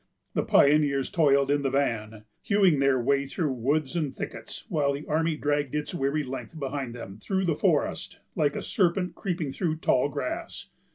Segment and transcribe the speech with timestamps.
[0.33, 5.05] The pioneers toiled in the van, hewing their way through woods and thickets; while the
[5.05, 9.75] army dragged its weary length behind them through the forest, like a serpent creeping through
[9.75, 10.69] tall grass.